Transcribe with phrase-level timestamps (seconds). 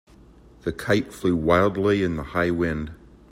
[0.63, 2.91] The kite flew wildly in the high wind.